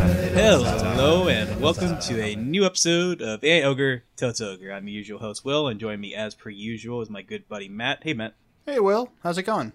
[0.50, 4.74] stop Hello and welcome to a new episode of AI Ogre Tells Ogre.
[4.74, 7.70] I'm your usual host Will, and joining me as per usual is my good buddy
[7.70, 8.00] Matt.
[8.04, 8.34] Hey Matt,
[8.66, 9.10] Hey, Will.
[9.24, 9.72] How's it going?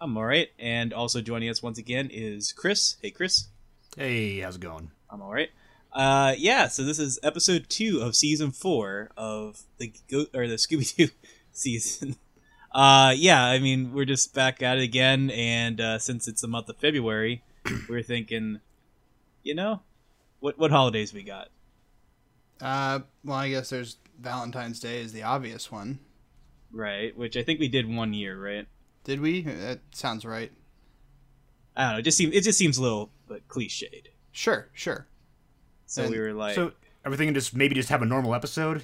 [0.00, 0.50] I'm alright.
[0.60, 2.94] And also joining us once again is Chris.
[3.02, 3.48] Hey Chris,
[3.96, 4.92] Hey, how's it going?
[5.10, 5.48] I'm alright.
[5.92, 10.54] Uh, yeah, so this is episode two of season four of the Go- or the
[10.54, 11.08] Scooby Doo
[11.52, 12.14] season.
[12.70, 16.46] Uh, yeah, I mean we're just back at it again, and uh, since it's the
[16.46, 17.42] month of February,
[17.88, 18.60] we're thinking,
[19.42, 19.80] you know,
[20.42, 21.48] what what holidays we got?
[22.60, 25.98] Uh, well, I guess there's Valentine's Day is the obvious one.
[26.70, 28.66] Right, which I think we did one year, right?
[29.04, 29.42] Did we?
[29.42, 30.52] That sounds right.
[31.76, 31.98] I don't know.
[31.98, 34.06] It just seems it just seems a little but cliched.
[34.32, 35.06] Sure, sure.
[35.86, 36.72] So And we were like, so
[37.04, 38.82] everything can just maybe just have a normal episode.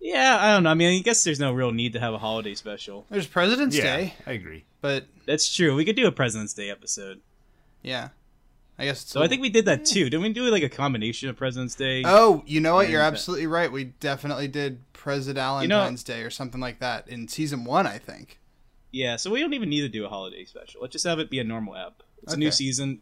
[0.00, 0.70] yeah, I don't know.
[0.70, 3.06] I mean, I guess there's no real need to have a holiday special.
[3.10, 4.64] There's President's yeah, Day, I agree.
[4.80, 5.74] but That's true.
[5.76, 7.20] We could do a President's Day episode.
[7.82, 8.08] yeah,
[8.80, 9.02] I guess.
[9.02, 10.04] It's So I think we did that too.
[10.04, 12.02] Didn't we do like a combination of President's Day?
[12.06, 12.88] Oh, you know what?
[12.88, 13.70] You're And- absolutely right.
[13.70, 17.98] We definitely did President You know- Day or something like that in season one, I
[17.98, 18.38] think.
[18.90, 19.16] Yeah.
[19.16, 20.80] So we don't even need to do a holiday special.
[20.80, 22.02] Let's just have it be a normal app.
[22.22, 23.00] It's a new season.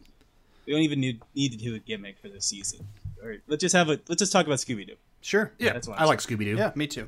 [0.65, 2.85] We don't even need need to do a gimmick for this season.
[3.23, 3.39] All right.
[3.47, 3.99] Let's just have a.
[4.07, 4.95] Let's just talk about Scooby Doo.
[5.21, 5.51] Sure.
[5.59, 6.55] Yeah, that's what I I'm like Scooby Doo.
[6.57, 7.07] Yeah, me too.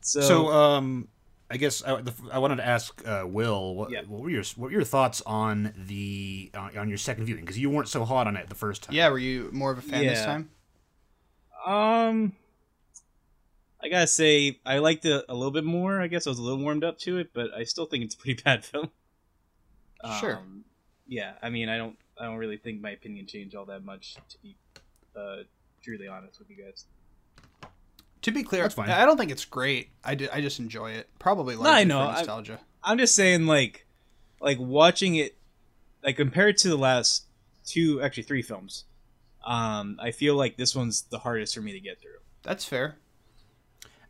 [0.00, 1.08] So, So, um,
[1.50, 4.02] I guess I, the, I wanted to ask uh, Will, what, Yeah.
[4.06, 7.40] what were your what were your thoughts on the uh, on your second viewing?
[7.42, 8.94] Because you weren't so hot on it the first time.
[8.94, 10.50] Yeah, were you more of a fan this time?
[11.66, 12.32] Um,
[13.82, 16.00] I gotta say, I liked it a little bit more.
[16.00, 18.14] I guess I was a little warmed up to it, but I still think it's
[18.14, 18.90] a pretty bad film.
[20.20, 20.36] Sure.
[20.36, 20.64] Um,
[21.06, 24.14] yeah, I mean, I don't, I don't really think my opinion changed all that much.
[24.28, 24.56] To be,
[25.16, 25.38] uh,
[25.82, 26.84] truly honest with you guys.
[28.28, 28.90] To be clear, That's fine.
[28.90, 29.90] I don't think it's great.
[30.04, 31.08] I, di- I just enjoy it.
[31.18, 32.60] Probably like I know, for I- nostalgia.
[32.82, 33.86] I'm just saying, like,
[34.40, 35.36] like watching it,
[36.04, 37.24] like compared to the last
[37.66, 38.84] two, actually three films.
[39.44, 42.18] Um, I feel like this one's the hardest for me to get through.
[42.42, 42.96] That's fair.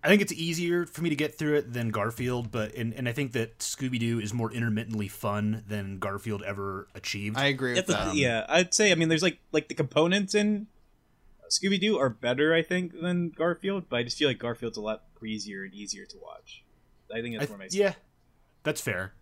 [0.02, 3.08] I think it's easier for me to get through it than Garfield, but and, and
[3.08, 7.36] I think that Scooby Doo is more intermittently fun than Garfield ever achieved.
[7.36, 8.14] I agree with It's a- that.
[8.14, 8.92] yeah, I'd say.
[8.92, 10.68] I mean, there's like like the components in
[11.50, 13.84] Scooby Doo are better, I think, than Garfield.
[13.88, 16.64] But I just feel like Garfield's a lot breezier and easier to watch.
[17.14, 17.94] I think that's th- where my yeah,
[18.64, 19.14] that's fair.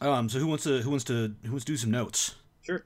[0.00, 2.34] Um, so who wants to who wants to who wants to do some notes?
[2.64, 2.84] sure.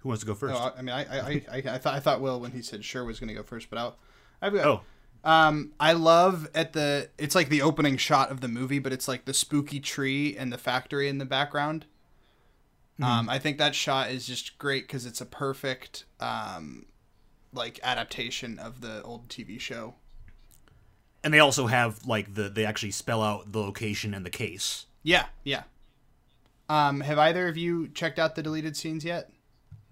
[0.00, 0.54] Who wants to go first?
[0.54, 2.62] No, I I mean, I, I, I, I, I thought, I thought Will when he
[2.62, 3.96] said sure was going to go first, but I'll,
[4.40, 4.66] I've got.
[4.66, 4.80] oh,
[5.22, 7.08] Um, I love at the.
[7.18, 10.52] It's like the opening shot of the movie, but it's like the spooky tree and
[10.52, 11.86] the factory in the background.
[13.02, 16.86] Um, I think that shot is just great because it's a perfect, um,
[17.52, 19.94] like adaptation of the old TV show.
[21.24, 24.86] and they also have like the they actually spell out the location and the case.
[25.02, 25.64] Yeah, yeah.
[26.68, 29.30] Um, have either of you checked out the deleted scenes yet?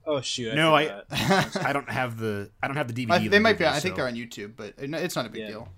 [0.07, 0.53] Oh shoot!
[0.53, 1.03] I No, I-
[1.63, 3.11] I don't have the I don't have the DVD.
[3.13, 3.65] I- they might be.
[3.65, 5.49] movie, I think they're on YouTube, but it's not a big Yeah.
[5.49, 5.69] deal.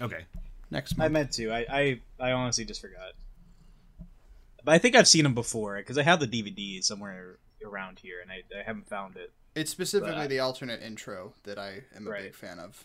[0.00, 0.24] Okay.
[0.70, 1.52] Next I meant to.
[1.52, 3.12] I, I I honestly just forgot.
[4.66, 8.16] But I think I've seen them before because I have the DVD somewhere around here,
[8.20, 9.32] and I, I haven't found it.
[9.54, 12.22] It's specifically But- the alternate intro that I am a Right.
[12.24, 12.84] big fan of.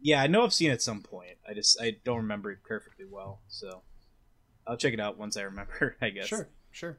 [0.00, 1.38] Yeah, I know I've seen it at some point.
[1.48, 3.82] I just I don't remember it perfectly well, so
[4.66, 5.96] I'll check it out once I remember.
[6.00, 6.26] I guess.
[6.28, 6.98] Sure, sure.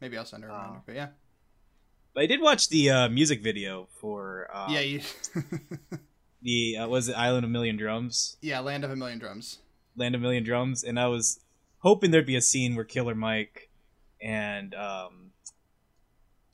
[0.00, 0.82] Maybe I'll send her a reminder, Oh.
[0.86, 1.08] but yeah,
[2.14, 5.00] But I did watch the uh, music video for um, yeah, you,
[6.42, 8.60] the uh, was it Island of Million Drums, yeah.
[8.60, 9.58] Land of a Million Drums.
[9.96, 11.40] Land of a Million Drums, and I was
[11.82, 13.68] hoping there'd be a scene where Killer Mike
[14.20, 15.32] and um,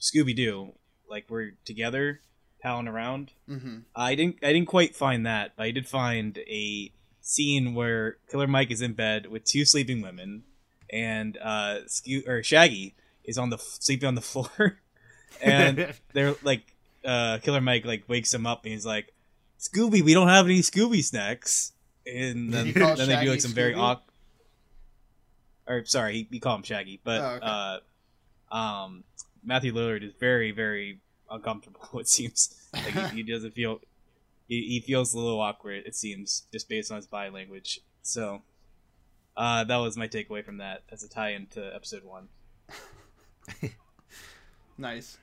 [0.01, 0.73] Scooby Doo
[1.09, 2.21] like were together,
[2.63, 3.33] palling around.
[3.49, 3.79] Mm-hmm.
[3.95, 8.47] I didn't I didn't quite find that, but I did find a scene where Killer
[8.47, 10.45] Mike is in bed with two sleeping women,
[10.91, 14.79] and uh, Sco- or Shaggy is on the sleeping on the floor,
[15.41, 16.75] and they're like
[17.05, 19.13] uh, Killer Mike like wakes him up and he's like,
[19.61, 21.73] Scooby, we don't have any Scooby snacks,
[22.07, 24.08] and then, then they do like some very awkward.
[25.69, 27.79] Or sorry, he, he call him Shaggy, but Oh, okay.
[28.53, 29.05] uh, um,
[29.45, 31.01] Matthew Lillard is very very
[31.31, 31.81] uncomfortable.
[32.01, 33.81] It seems like he, he doesn't feel
[34.49, 35.85] he, he feels a little awkward.
[35.87, 37.81] It seems just based on his body language.
[38.03, 38.43] So
[39.37, 42.29] uh, that was my takeaway from that as a tie-in to episode one.
[44.81, 45.19] Nice.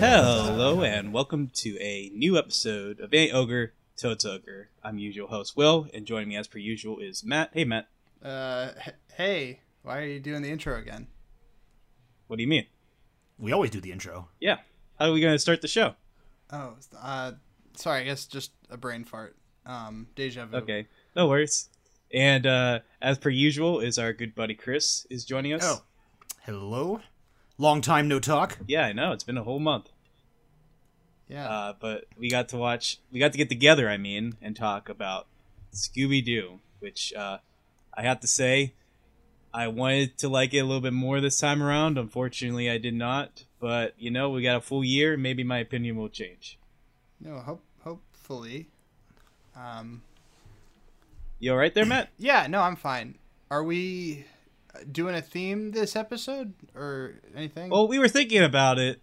[0.00, 4.68] Hello and welcome to a new episode of A Ogre Toad's Ogre.
[4.82, 7.50] I'm usual host Will, and joining me as per usual is Matt.
[7.52, 7.88] Hey Matt,
[8.22, 8.70] Uh,
[9.16, 11.06] hey, why are you doing the intro again?
[12.26, 12.66] what do you mean?
[13.38, 14.28] We always do the intro.
[14.40, 14.58] Yeah,
[14.98, 15.94] how are we gonna start the show?
[16.50, 17.32] Oh, uh,
[17.76, 19.36] sorry, I guess just a brain fart.
[19.66, 20.56] Um, deja vu.
[20.58, 21.68] Okay, no worries.
[22.12, 25.62] And uh, as per usual, is our good buddy Chris is joining us.
[25.64, 25.82] Oh,
[26.42, 27.00] hello.
[27.58, 28.58] Long time no talk.
[28.66, 29.90] yeah, I know it's been a whole month.
[31.28, 31.48] Yeah.
[31.48, 34.88] Uh, but we got to watch, we got to get together, I mean, and talk
[34.88, 35.26] about
[35.72, 37.38] Scooby Doo, which uh,
[37.94, 38.74] I have to say,
[39.52, 41.96] I wanted to like it a little bit more this time around.
[41.96, 43.44] Unfortunately, I did not.
[43.60, 45.16] But you know, we got a full year.
[45.16, 46.58] Maybe my opinion will change.
[47.20, 48.66] no, hope hopefully.
[49.56, 50.02] Um,
[51.38, 52.08] You all right there, Matt?
[52.18, 53.16] yeah, no, I'm fine.
[53.50, 54.26] Are we
[54.74, 57.70] uh, doing a theme this episode or anything?
[57.70, 59.00] well, we were thinking about it,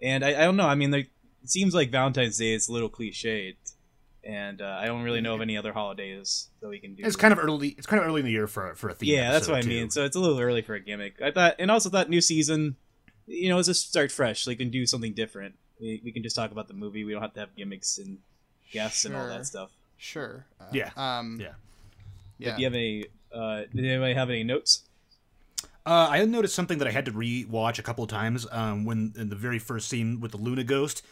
[0.00, 0.66] and I, I don't know.
[0.68, 1.10] I mean, like,
[1.42, 3.56] it seems like Valentine's Day is a little cliched,
[4.24, 7.04] and uh, I don't really know of any other holidays that we can do.
[7.04, 7.68] It's kind of early.
[7.68, 9.14] It's kind of early in the year for for a theme.
[9.14, 9.90] Yeah, that's what I mean.
[9.90, 11.20] So it's a little early for a gimmick.
[11.22, 12.76] I thought, and also thought new season,
[13.26, 14.42] you know, let's just start fresh.
[14.44, 15.54] So you can do something different.
[15.80, 17.04] We, we can just talk about the movie.
[17.04, 18.18] We don't have to have gimmicks and
[18.72, 19.70] guests and all that stuff.
[19.96, 20.44] sure.
[20.60, 20.90] Uh, Yeah.
[20.96, 21.52] Um, yeah.
[22.38, 22.56] yeah.
[22.56, 23.06] Do you have any?
[23.32, 24.82] Uh, did anybody have any notes?
[25.86, 28.46] Uh, I noticed something that I had to re-watch a couple of times.
[28.52, 31.02] Um, when in the very first scene with the Luna Ghost,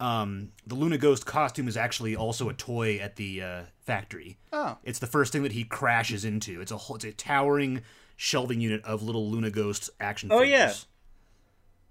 [0.00, 4.38] um, the Luna Ghost costume is actually also a toy at the uh, factory.
[4.52, 6.60] Oh, It's the first thing that he crashes into.
[6.60, 7.82] It's a whole, it's a towering
[8.16, 10.32] shelving unit of little Luna Ghost action.
[10.32, 10.86] Oh, figures.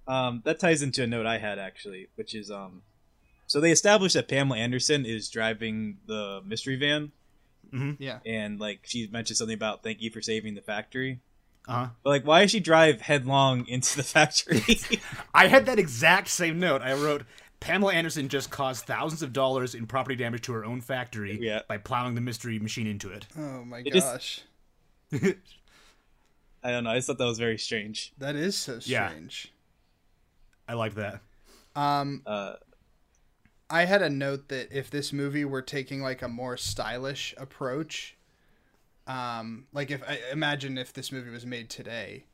[0.07, 2.81] Um, that ties into a note I had actually, which is um,
[3.45, 7.11] so they established that Pamela Anderson is driving the mystery van,
[7.99, 8.17] yeah.
[8.25, 11.19] and like she mentioned something about thank you for saving the factory.
[11.67, 11.89] Uh-huh.
[12.01, 14.79] But like, why does she drive headlong into the factory?
[15.33, 16.81] I had that exact same note.
[16.81, 17.23] I wrote
[17.59, 21.61] Pamela Anderson just caused thousands of dollars in property damage to her own factory Yeah.
[21.67, 23.27] by plowing the mystery machine into it.
[23.37, 24.41] Oh my It just- gosh,
[26.63, 26.91] I don't know.
[26.91, 28.13] I just thought that was very strange.
[28.17, 29.09] that is so Yeah.
[29.09, 29.51] strange.
[30.67, 31.21] I like that.
[31.75, 32.55] Um, Uh,
[33.69, 38.15] I had a note that if this movie were taking like a more stylish approach,
[39.07, 42.25] um, like if I imagine if this movie was made today,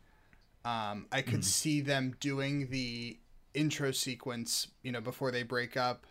[0.63, 3.19] um, I could see them doing the
[3.56, 6.06] intro sequence, you know, before they break up,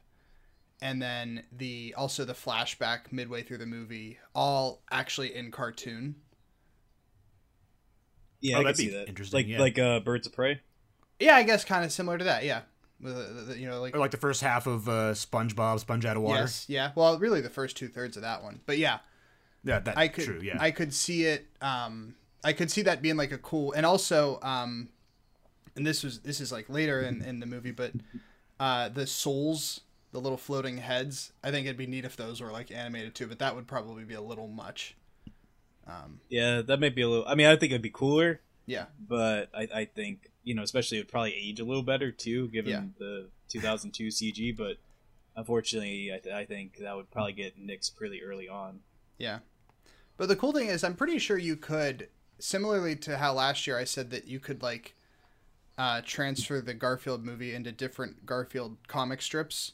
[0.82, 6.16] and then the also the flashback midway through the movie, all actually in cartoon.
[8.40, 9.08] yeah, Oh, I can that'd see be that.
[9.08, 9.58] interesting, Like yeah.
[9.60, 10.60] like uh, Birds of Prey.
[11.20, 12.44] Yeah, I guess kind of similar to that.
[12.44, 12.62] Yeah,
[13.00, 16.04] With, uh, the- you know, like Or like the first half of uh, SpongeBob, Sponge
[16.04, 16.40] Out of Water.
[16.40, 16.90] yes, yeah.
[16.94, 18.98] Well, really, the first two thirds of that one, but yeah.
[19.62, 20.40] Yeah, that's I could true.
[20.42, 20.58] Yeah.
[20.60, 24.38] I could see it um I could see that being like a cool and also
[24.42, 24.90] um
[25.76, 27.92] and this was this is like later in, in the movie but
[28.60, 29.80] uh the souls
[30.12, 33.26] the little floating heads I think it'd be neat if those were like animated too
[33.26, 34.96] but that would probably be a little much
[35.86, 37.26] um Yeah, that might be a little.
[37.26, 40.98] I mean, I think it'd be cooler, yeah but I, I think you know, especially
[40.98, 42.82] it would probably age a little better too, given Yeah.
[42.98, 44.54] the 2002 CG.
[44.56, 44.76] But
[45.36, 48.80] unfortunately, I, th- I think that would probably get nixed pretty early on.
[49.18, 49.38] yeah
[50.16, 53.76] but the cool thing is I'm pretty sure you could similarly to how last year
[53.78, 54.94] I said that you could like
[55.76, 59.72] uh, transfer the Garfield movie into different Garfield comic strips.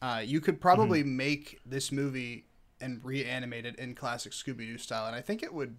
[0.00, 2.46] Uh, you could probably make this movie
[2.80, 5.76] and reanimate it in classic Scooby Doo style, and I think it would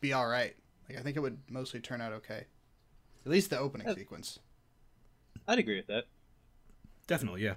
[0.00, 0.56] be all right.
[0.88, 2.44] Like I think it would mostly turn out okay.
[3.24, 4.38] At least the opening sequence.
[5.46, 6.04] I'd agree with that.
[7.06, 7.54] Definitely, yeah.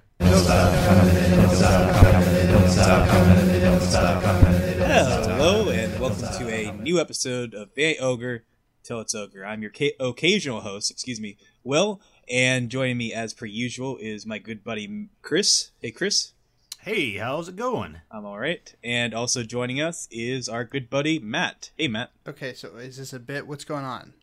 [4.88, 8.44] Hello and welcome to a new episode of Bay Ogre
[8.84, 9.46] Till It's Ogre.
[9.46, 14.26] I'm your ca- occasional host, excuse me, Will, and joining me as per usual is
[14.26, 15.72] my good buddy Chris.
[15.82, 16.34] Hey, Chris.
[16.80, 17.98] Hey, how's it going?
[18.10, 18.74] I'm all right.
[18.84, 21.70] And also joining us is our good buddy Matt.
[21.78, 22.12] Hey, Matt.
[22.28, 23.46] Okay, so is this a bit?
[23.46, 24.14] What's going on?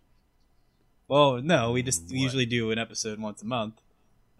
[1.06, 2.22] Well, no, we just we What?
[2.24, 3.74] usually do an episode once a month.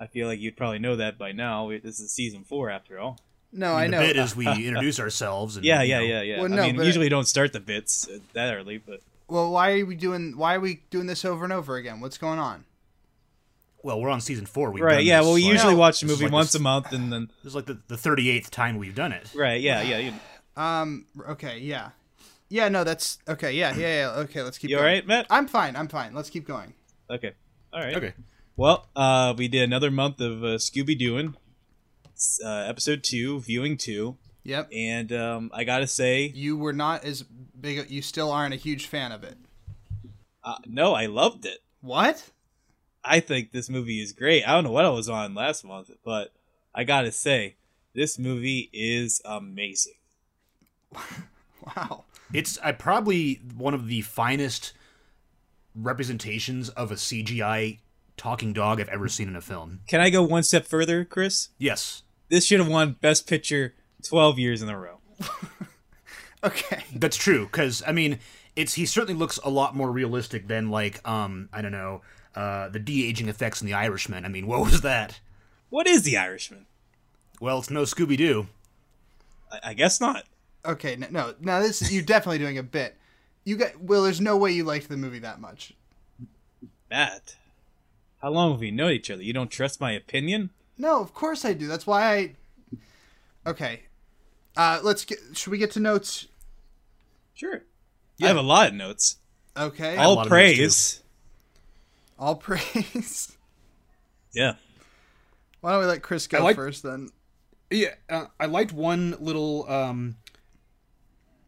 [0.01, 1.69] I feel like you'd probably know that by now.
[1.71, 3.21] This is season four, after all.
[3.53, 4.01] No, I I mean, know.
[4.01, 5.57] the bit is we introduce ourselves.
[5.57, 6.41] And, Yeah, you yeah, know, yeah, yeah.
[6.43, 9.79] Well, I mean, but- usually we don't start the bits that early, but well, why
[9.79, 10.37] are we doing?
[10.37, 12.01] Why are we doing this over and over again?
[12.01, 12.65] What's going on?
[13.83, 14.71] Well, we're on season four.
[14.73, 15.19] We've right, yeah.
[15.19, 15.79] this, Well, we like- usually No.
[15.79, 17.95] watch the movie like once this- a month, and then This is like the, the
[17.97, 19.31] 38th time we've done it.
[19.35, 19.99] right, yeah, yeah.
[19.99, 20.13] You,
[20.57, 21.07] Um.
[21.29, 21.59] Okay.
[21.61, 21.91] Yeah.
[22.49, 22.69] Yeah.
[22.69, 22.83] No.
[22.83, 23.53] That's okay.
[23.53, 23.77] Yeah.
[23.77, 23.87] Yeah.
[24.01, 24.11] Yeah.
[24.23, 24.43] Okay.
[24.43, 24.71] Let's keep.
[24.71, 24.95] you all going.
[24.95, 25.27] right, Matt?
[25.31, 25.77] I'm fine.
[25.77, 26.13] I'm fine.
[26.15, 26.75] Let's keep going.
[27.11, 27.33] Okay,
[27.73, 27.95] all right.
[27.97, 28.15] Okay.
[28.57, 31.35] Well, uh, we did another month of uh, Scooby Dooing,
[32.45, 34.71] uh, episode two, viewing two, Yep.
[34.73, 37.91] and um, I gotta say, You were not as big.
[37.91, 39.37] You still aren't a huge fan of it.
[40.43, 41.59] Uh, no, I loved it.
[41.83, 42.31] What?
[43.05, 44.45] I think this movie is great.
[44.45, 46.33] I don't know what I was on last month, but
[46.75, 47.57] I gotta say,
[47.95, 49.95] this movie is amazing.
[51.77, 52.05] Wow.
[52.33, 54.73] It's I probably one of the finest
[55.75, 57.79] representations of a CGI
[58.17, 59.81] talking dog I've ever seen in a film.
[59.87, 61.51] Can I go one step further, Chris?
[61.59, 63.75] Yes, This should have won Best Picture
[64.07, 64.99] 12 years in a row.
[66.45, 66.85] Okay.
[66.95, 67.47] that's true.
[67.47, 68.21] Because I mean,
[68.55, 72.03] it's he certainly looks a lot more realistic than like um I don't know
[72.37, 74.25] uh the de aging effects in The Irishman.
[74.25, 75.19] I mean, what was that?
[75.69, 76.67] What is The Irishman?
[77.41, 78.47] Well, it's no Scooby Doo.
[79.51, 80.27] I, I guess not.
[80.65, 80.93] Okay.
[80.93, 81.35] n- No.
[81.41, 82.97] Now this you're definitely doing a bit.
[83.45, 83.81] You got.
[83.81, 85.73] Well, there's no way you liked the movie that much.
[86.89, 87.35] That.
[88.23, 89.23] how long have we known each other?
[89.25, 90.51] You don't trust my opinion?
[90.79, 91.67] No, of course I do.
[91.67, 92.35] That's why I.
[93.45, 93.81] Okay.
[94.59, 95.19] Uh, let's get.
[95.35, 96.27] Should we get to notes?
[97.35, 97.63] Sure.
[98.21, 99.17] I have a lot of notes.
[99.57, 99.97] Okay.
[99.97, 101.03] All praise.
[102.19, 103.37] All praise.
[104.33, 104.55] Yeah.
[105.61, 107.09] Why don't we let Chris go I like- first then?
[107.71, 110.17] Yeah, uh, I liked one little um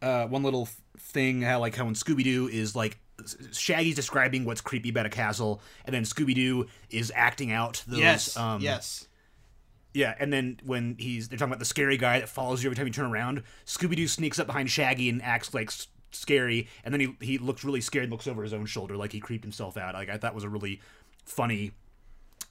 [0.01, 4.45] uh one little thing how like how when Scooby Doo is like S- Shaggy's describing
[4.45, 7.99] what's creepy about a castle, and then Scooby Doo is acting out those.
[7.99, 8.37] yes.
[8.37, 9.07] um, yes.
[9.93, 12.75] Yeah, and then when he's they're talking about the scary guy that follows you every
[12.75, 16.67] time you turn around, Scooby Doo sneaks up behind Shaggy and acts like s- scary,
[16.83, 19.19] and then he he looks really scared and looks over his own shoulder like he
[19.19, 19.93] creeped himself out.
[19.93, 20.79] Like I thought was a really
[21.25, 21.71] funny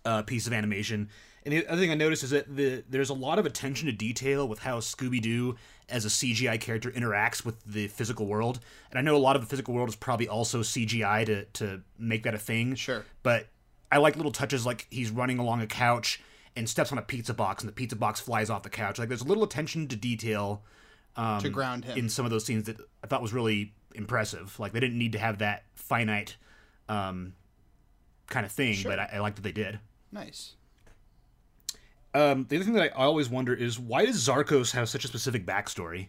[0.05, 1.09] uh, piece of animation.
[1.45, 3.93] And the other thing I noticed is that the there's a lot of attention to
[3.93, 5.57] detail with how Scooby Doo
[5.89, 8.61] as a CGI character interacts with the physical world.
[8.91, 11.81] And I know a lot of the physical world is probably also CGI to to
[11.99, 12.75] make that a thing.
[12.75, 13.05] Sure.
[13.23, 13.47] But
[13.91, 16.21] I like little touches like he's running along a couch
[16.57, 18.99] and steps on a pizza box and the pizza box flies off the couch.
[18.99, 20.63] Like there's a little attention to detail
[21.17, 21.97] um, To ground him.
[21.99, 24.59] in some of those scenes that I thought was really impressive.
[24.59, 26.37] Like they didn't need to have that finite
[26.89, 27.35] um,
[28.29, 28.91] kind of thing, Sure.
[28.93, 29.79] but I, I like that they did.
[30.13, 30.55] Nice.
[32.13, 35.09] Um, the other thing that I always wonder is why does Zarkos have such a
[35.09, 36.09] specific backstory?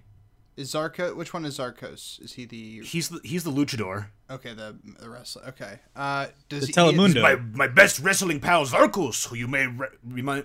[0.58, 1.16] Is Zarko?
[1.16, 2.20] Which one is Zarkos?
[2.22, 2.82] Is he the?
[2.82, 4.08] He's the, he's the luchador.
[4.32, 5.44] Okay, the the wrestler.
[5.50, 5.80] Okay.
[5.96, 6.74] Uh, does The he?
[6.74, 7.22] Telemundo.
[7.22, 9.88] My, my best wrestling pal Zarkos, who you may re-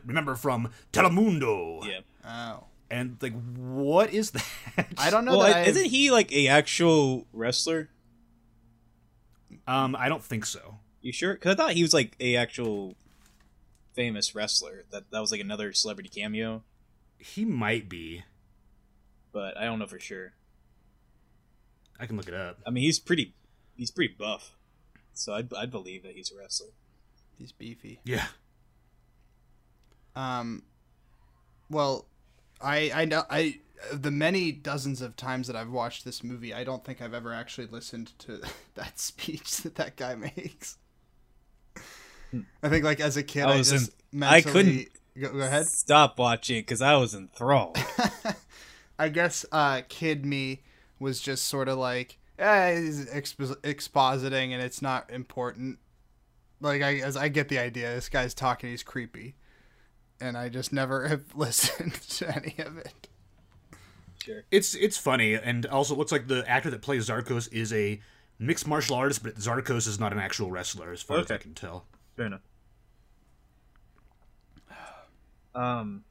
[0.04, 1.86] remember from Telemundo.
[1.86, 2.00] Yeah.
[2.28, 4.44] Oh, And like, what is that?
[4.98, 5.56] I don't know Well, that.
[5.58, 7.88] I, isn't he like a actual wrestler?
[9.68, 10.78] Um, I don't think so.
[11.02, 11.34] You sure?
[11.34, 12.94] Because I thought he was like a actual
[13.94, 14.84] famous wrestler.
[14.90, 16.62] That that was like another celebrity cameo,
[17.18, 18.24] He might be.
[19.32, 20.32] but I don't know for sure.
[21.98, 22.58] I can look it up.
[22.66, 23.34] I mean, he's pretty,
[23.76, 24.56] he's pretty buff,
[25.12, 26.68] so I'd, I'd believe that he's a wrestler.
[27.38, 28.00] He's beefy.
[28.04, 28.26] Yeah.
[30.14, 30.62] Um,
[31.68, 32.06] well,
[32.60, 33.60] I I know I
[33.92, 37.32] the many dozens of times that I've watched this movie, I don't think I've ever
[37.32, 38.40] actually listened to
[38.74, 40.78] that speech that that guy makes.
[42.62, 44.88] I think like as a kid, I I, was just in- I mentally
[45.20, 45.66] go, go ahead.
[45.66, 47.78] Stop watching because I was enthralled.
[48.98, 50.62] I guess uh, kid me
[50.98, 55.78] was just sort of like, eh, he's expo- expositing and it's not important.
[56.60, 57.94] Like I as I get the idea.
[57.94, 58.70] This guy's talking.
[58.70, 59.34] He's creepy,
[60.20, 63.08] and I just never have listened to any of it.
[64.22, 64.44] sure.
[64.50, 68.00] It's it's funny, and also it looks like the actor that plays Zarkos is a
[68.38, 71.52] mixed martial artist, but Zarkos is not an actual wrestler, as far as I can
[71.54, 71.84] tell.
[72.16, 72.42] Fair enough.
[75.54, 76.04] Um.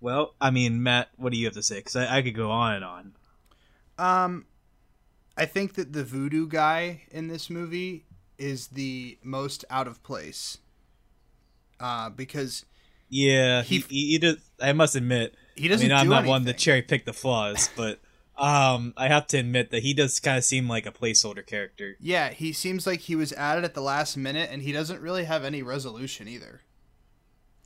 [0.00, 1.76] Well, I mean, Matt, what do you have to say?
[1.76, 3.12] Because I, I could go on and on.
[3.98, 4.46] Um,
[5.38, 8.04] I think that the voodoo guy in this movie
[8.36, 10.58] is the most out of place.
[11.80, 12.64] Uh, because
[13.08, 14.40] Yeah, he He- he, he did.
[14.60, 15.86] I must admit, he doesn't.
[15.86, 18.00] I mean, I'm do not one to cherry pick the flaws, but
[18.36, 21.96] um, I have to admit that he does kind of seem like a placeholder character.
[22.00, 25.24] Yeah, he seems like he was added at the last minute, and he doesn't really
[25.24, 26.60] have any resolution either.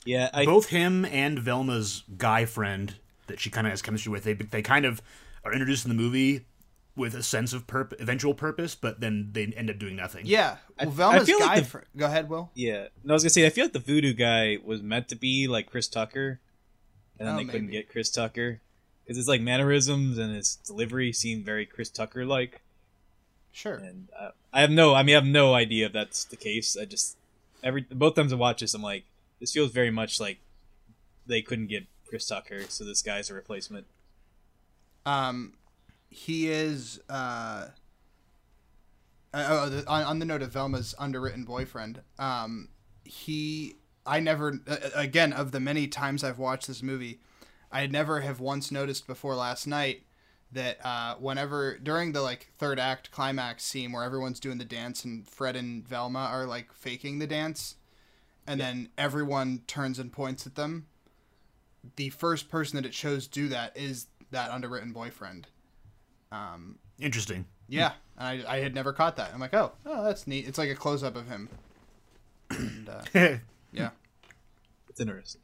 [0.05, 2.95] Yeah, I Both him and Velma's guy friend
[3.27, 5.01] that she kind of has chemistry with, they they kind of
[5.43, 6.45] are introduced in the movie
[6.95, 10.25] with a sense of purp- eventual purpose, but then they end up doing nothing.
[10.25, 11.59] Yeah, I- well, I Velma's feel like guy.
[11.61, 12.51] the- fr- Go ahead, Will.
[12.53, 12.87] yeah.
[13.03, 15.47] No, I was gonna say I feel like the voodoo guy was meant to be
[15.47, 16.39] like Chris Tucker,
[17.19, 18.61] and then Oh, they couldn't get Chris Tucker
[19.03, 22.61] because his like mannerisms and his delivery seemed very Chris Tucker like.
[23.51, 23.75] Sure.
[23.75, 26.75] And uh, I have no, I mean, I have no idea if that's the case.
[26.79, 27.17] I just
[27.63, 29.03] every both times I watch this, I'm like,
[29.39, 30.39] this feels very much like
[31.25, 33.85] they couldn't get Chris Tucker, so this guy's a replacement.
[35.05, 35.53] Um,
[36.13, 36.99] he is.
[37.09, 37.67] Uh,
[39.33, 42.69] uh, oh, the, on, on the note of Velma's underwritten boyfriend, um,
[43.03, 43.75] he.
[44.05, 44.59] I never.
[44.67, 47.19] Uh, again, of the many times I've watched this movie,
[47.71, 50.03] I never have once noticed before last night
[50.51, 55.03] that uh, whenever during the like third act climax scene where everyone's doing the dance
[55.03, 57.75] and Fred and Velma are like faking the dance,
[58.45, 60.85] and then everyone turns and points at them.
[61.95, 65.47] The first person that it shows do that is that underwritten boyfriend.
[66.33, 67.45] Um, Interesting.
[67.69, 69.31] yeah, and I, I had never caught that.
[69.33, 70.47] I'm like, oh, oh, that's neat.
[70.47, 71.47] It's like a close up of him.
[72.49, 73.03] and, uh,
[73.71, 73.91] yeah.
[74.89, 75.41] It's interesting.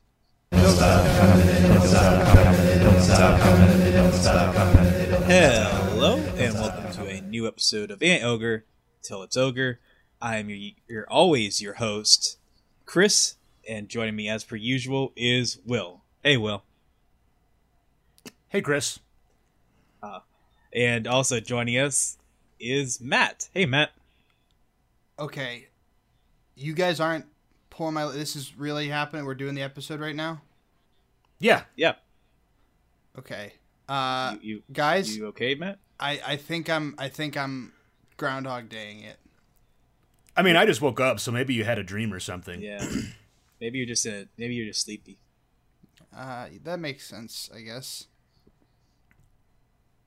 [5.27, 8.65] Hello, and welcome to a new episode of Ant Ogre
[9.03, 9.79] Till It's Ogre.
[10.19, 12.39] I'm your, your always your host,
[12.87, 13.35] Chris,
[13.67, 16.01] and joining me as per usual is Will.
[16.23, 16.63] Hey, Will.
[18.49, 18.99] hey, Chris.
[20.73, 22.17] And also joining us
[22.59, 23.49] is Matt.
[23.53, 23.91] Hey, Matt.
[25.17, 25.67] Okay,
[26.55, 27.25] you guys aren't
[27.69, 28.05] pulling my.
[28.11, 29.25] This is really happening.
[29.25, 30.41] We're doing the episode right now.
[31.39, 31.63] Yeah.
[31.75, 31.95] Yeah.
[33.17, 33.53] Okay,
[33.89, 35.79] uh, You, you, guys, you okay, Matt?
[35.99, 37.73] I I think I'm I think I'm
[38.15, 39.17] Groundhog Daying it.
[40.37, 42.61] I mean, I just woke up, so maybe you had a dream or something.
[42.61, 42.85] Yeah.
[43.59, 45.17] maybe you're just in a, maybe you're just sleepy.
[46.15, 48.05] Uh, that makes sense, I guess.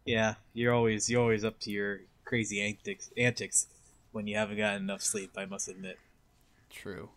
[0.05, 3.67] Yeah, you're always you're always up to your crazy antics antics
[4.13, 5.33] when you haven't gotten enough sleep.
[5.37, 5.99] I must admit,
[6.71, 7.11] True,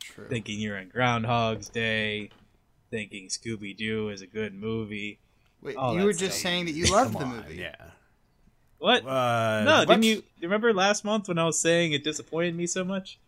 [0.00, 0.26] true.
[0.28, 2.30] thinking you're in Groundhog's Day,
[2.90, 5.18] thinking Scooby Doo is a good movie.
[5.62, 7.54] Wait, Oh, you were just so- saying that you loved the movie.
[7.56, 7.76] Yeah.
[8.78, 9.06] What?
[9.06, 9.88] Uh, no, what?
[9.88, 13.18] didn't you remember last month when I was saying it disappointed me so much?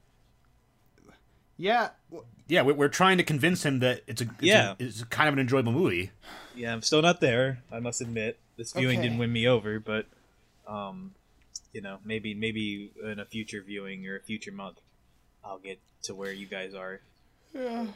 [1.57, 1.91] Yeah.
[2.49, 4.73] Yeah, we- we're trying to convince him that it's a it's Yeah.
[4.79, 6.11] a, it's kind of an enjoyable movie.
[6.55, 7.63] Yeah, I'm still not there.
[7.73, 9.09] I must admit, this viewing Okay.
[9.09, 10.07] didn't win me over, but
[10.67, 11.15] um,
[11.73, 14.79] you know, maybe maybe in a future viewing or a future month,
[15.45, 17.01] I'll get to where you guys are.
[17.55, 17.87] Yeah.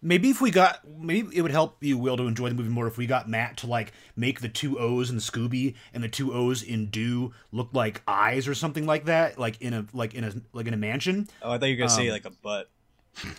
[0.00, 2.86] Maybe if we got, maybe it would help you, Will, to enjoy the movie more
[2.86, 6.32] if we got Matt to like make the two O's in Scooby and the two
[6.32, 10.22] O's in Do look like eyes or something like that, like in a like in
[10.22, 11.28] a like in a mansion.
[11.42, 12.70] Oh, I thought you were gonna say Um, like a butt.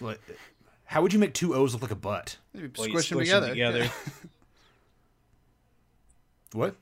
[0.01, 0.19] Like,
[0.86, 2.38] how would you make two O's look like a butt?
[2.53, 3.47] Maybe Well, you squish them squish together.
[3.47, 3.91] them together.
[6.53, 6.75] What?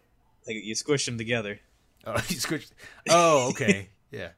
[0.47, 1.59] like you squish them together.
[2.05, 2.71] Oh, he squished.
[3.09, 3.89] Oh, okay.
[4.11, 4.29] yeah.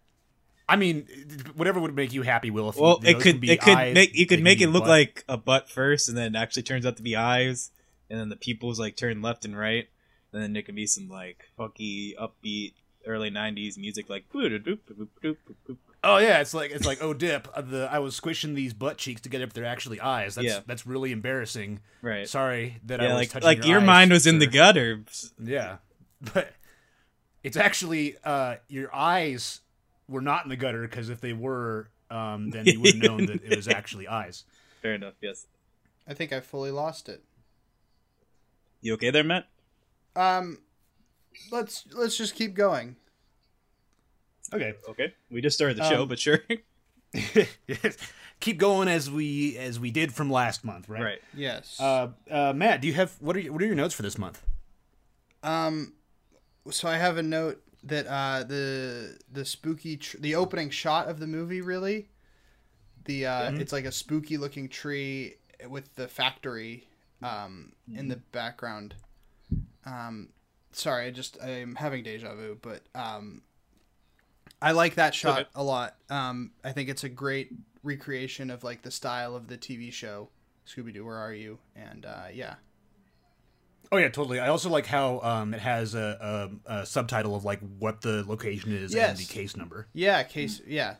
[0.67, 1.07] I mean,
[1.55, 2.69] whatever would make you happy, Will.
[2.69, 4.89] If Well, it could be it could eyes, make you could make it look butt.
[4.89, 7.71] like a butt first, and then it actually turns out to be eyes,
[8.09, 9.87] and then the pupils like turn left and right,
[10.33, 12.73] and then it can be some like funky upbeat
[13.05, 14.25] early '90s music like.
[16.03, 17.47] Oh yeah, it's like it's like oh dip.
[17.53, 20.35] uh, The I was squishing these butt cheeks together, but they're actually eyes.
[20.35, 20.59] That's Yeah.
[20.65, 21.81] that's really embarrassing.
[22.01, 22.27] Right.
[22.27, 24.47] Sorry that I Yeah, was like touching like your, your eyes, mind was in the
[24.47, 25.03] gutter.
[25.43, 25.77] Yeah,
[26.21, 26.53] but
[27.43, 29.59] it's actually uh, your eyes
[30.07, 33.25] were not in the gutter because if they were, um, then you would have known
[33.27, 34.45] that it was actually eyes.
[34.81, 35.15] Fair enough.
[35.21, 35.47] Yes.
[36.07, 37.23] I think I fully lost it.
[38.81, 39.47] You okay there, Matt?
[40.15, 40.59] Um,
[41.51, 42.95] let's let's just keep going.
[44.53, 45.13] Okay, Okay.
[45.29, 46.39] We just started the show, Um, but sure.
[48.39, 51.01] keep going as we as we did from last month, right?
[51.03, 51.21] right.
[51.33, 51.79] Yes.
[51.79, 54.17] Uh, uh, Matt, do you have what are your, what are your notes for this
[54.17, 54.43] month?
[55.43, 55.93] Um,
[56.69, 61.19] so I have a note that uh, the the spooky tr- the opening shot of
[61.19, 62.09] the movie really,
[63.05, 65.35] the uh, it's like a spooky looking tree
[65.67, 66.87] with the factory
[67.23, 68.95] um, in the background.
[69.85, 70.29] Um,
[70.71, 73.41] sorry, I just I'm having deja vu, but um,
[74.61, 75.49] I like that shot Okay.
[75.55, 75.95] a lot.
[76.09, 77.51] Um, I think it's a great
[77.83, 80.29] recreation of like the style of the TV show
[80.67, 81.05] Scooby Doo.
[81.05, 81.59] Where are you?
[81.75, 82.55] And uh, yeah.
[83.91, 84.39] Oh yeah, totally.
[84.39, 88.23] I also like how um, it has a, a, a subtitle of like what the
[88.27, 89.87] location is and the case number.
[89.93, 90.61] Yeah, case.
[90.67, 90.95] Yeah,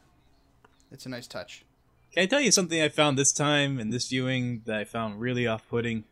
[0.91, 1.65] it's a nice touch.
[2.13, 5.19] Can I tell you something I found this time in this viewing that I found
[5.19, 6.05] really off-putting?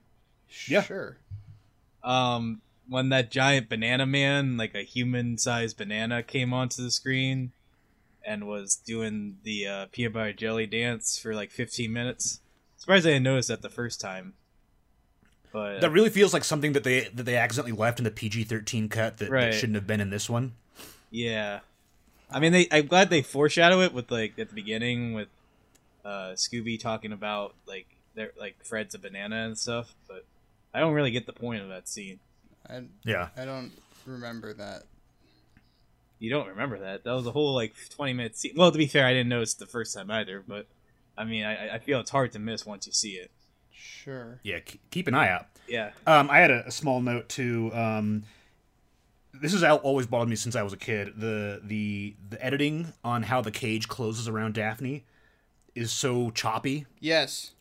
[0.68, 0.84] Yeah.
[0.84, 1.18] Sure.
[2.04, 7.52] um when that giant banana man like a human-sized banana came onto the screen
[8.26, 12.42] and was doing the uh, peanut butter jelly dance for like 15 minutes.
[12.78, 14.34] Surprised i didn't notice that the first time.
[15.52, 18.44] But That really feels like something that they that they accidentally left in the PG
[18.46, 20.54] thirteen cut that, that shouldn't have been in this one.
[21.10, 21.60] yeah.
[22.30, 25.30] I mean they i'm glad they foreshadow it with like at the beginning with
[26.04, 30.26] uh scooby talking about like their like fred's a banana and stuff but
[30.74, 32.20] i don't really get the point of that scene
[32.70, 33.30] I Yeah.
[33.38, 33.72] I don't
[34.06, 34.84] remember that.
[36.20, 37.04] You don't remember that?
[37.04, 38.54] That was a whole like twenty minute scene.
[38.56, 40.44] Well, to be fair, I didn't notice the first time either.
[40.48, 40.68] But
[41.18, 43.30] I mean, I, I feel it's hard to miss once you see it.
[43.72, 44.40] Sure.
[44.44, 45.46] Yeah, keep an eye out.
[45.68, 47.72] Yeah, Um, I had a, a small note too.
[47.74, 48.24] Um,
[49.34, 51.14] this has always bothered me since I was a kid.
[51.20, 55.04] The the the editing on how the cage closes around Daphne
[55.76, 56.86] is so choppy.
[57.00, 57.52] Yes.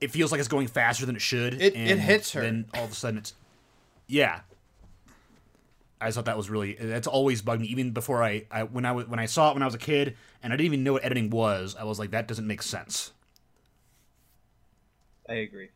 [0.00, 1.54] It feels like it's going faster than it should.
[1.62, 2.40] It- it hits her.
[2.40, 3.34] Then all of a sudden it's
[4.06, 4.40] yeah.
[6.00, 8.92] I thought that was really that's always bugged me even before I, I when I
[8.92, 11.04] when I saw it when I was a kid and I didn't even know what
[11.04, 11.76] editing was.
[11.78, 13.12] I was like that doesn't make sense.
[15.28, 15.70] I agree.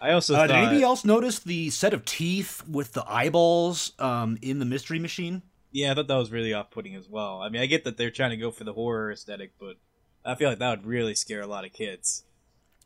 [0.00, 3.92] I also Uh, thought did anybody else notice the set of teeth with the eyeballs
[3.98, 5.42] um, in the mystery machine?
[5.72, 7.40] Yeah, I thought that was really off-putting as well.
[7.40, 9.76] I mean, I get that they're trying to go for the horror aesthetic, but
[10.24, 12.24] I feel like that would really scare a lot of kids.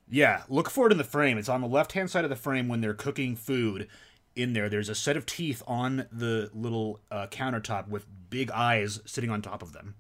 [0.09, 1.37] Yeah, look for it in the frame.
[1.39, 3.89] It's on the left hand side of the frame when they're cooking food.
[4.37, 9.01] In there, there's a set of teeth on the little uh, countertop with big eyes
[9.07, 9.95] sitting on top of them.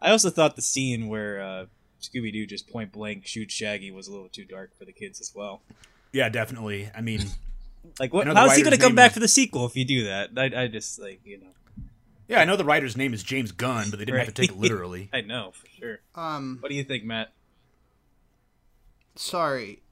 [0.00, 1.66] I also thought the scene where uh,
[2.00, 5.20] Scooby Doo just point blank shoots Shaggy was a little too dark for the kids
[5.20, 5.60] as well.
[6.12, 6.88] Yeah, definitely.
[6.96, 7.20] I mean,
[7.98, 8.28] Like, what?
[8.28, 10.30] I How's he going to come back is- for the sequel if you do that?
[10.36, 11.84] I, I just like you know.
[12.28, 14.50] yeah, I know the writer's name is James Gunn, but they didn't have to take
[14.50, 15.08] it literally.
[15.12, 16.00] I know for sure.
[16.14, 17.32] Um, What do you think, Matt?
[19.16, 19.82] sorry.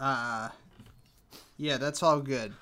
[0.00, 0.50] Uh,
[1.58, 2.54] yeah, that's all good.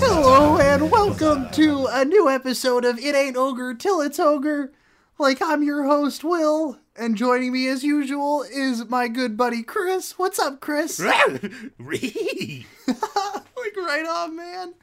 [0.00, 4.72] Hello and welcome to a new episode of It Ain't Ogre Till It's Ogre.
[5.16, 10.18] Like I'm your host Will, and joining me as usual is my good buddy Chris.
[10.18, 10.98] What's up, Chris?
[11.78, 12.66] Ree.
[12.88, 14.74] like right on, man.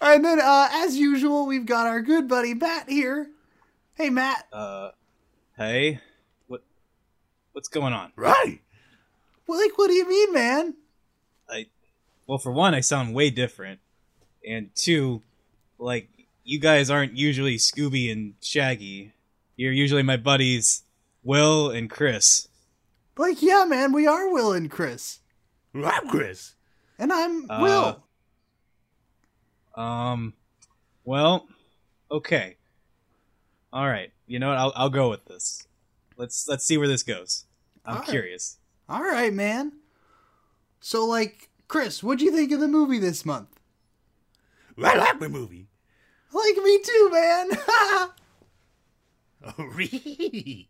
[0.00, 3.30] And then, uh, as usual, we've got our good buddy Matt here.
[3.94, 4.46] Hey, Matt.
[4.52, 4.90] Uh,
[5.56, 6.00] hey,
[6.46, 6.62] what?
[7.52, 8.12] What's going on?
[8.14, 8.60] right.
[9.46, 10.74] Well, like, what do you mean, man?
[11.48, 11.66] I,
[12.26, 13.80] well, for one, I sound way different,
[14.46, 15.22] and two,
[15.78, 16.08] like
[16.44, 19.12] you guys aren't usually Scooby and Shaggy.
[19.56, 20.82] You're usually my buddies,
[21.22, 22.48] Will and Chris.
[23.16, 25.20] Like, yeah, man, we are Will and Chris,
[25.72, 26.54] Right, Chris.
[26.98, 28.02] and I'm Uh, Will.
[29.82, 30.34] Um,
[31.04, 31.46] well,
[32.10, 32.56] okay,
[33.72, 34.10] all right.
[34.26, 34.58] You know what?
[34.58, 35.66] I'll I'll go with this.
[36.16, 37.44] Let's let's see where this goes.
[37.84, 38.08] I'm All right.
[38.86, 39.06] Curious.
[39.06, 39.72] All right, man.
[40.80, 43.48] So, like, Chris, what'd you think of the movie this month?
[44.82, 45.68] I like the movie.
[46.32, 47.50] Like me too, man.
[49.58, 50.68] Oh, Ree.